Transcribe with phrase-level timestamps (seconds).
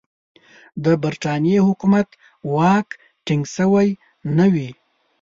[0.83, 2.07] د برټانیې حکومت
[2.55, 2.87] واک
[3.25, 3.87] ټینګ سوی
[4.37, 4.69] نه وي.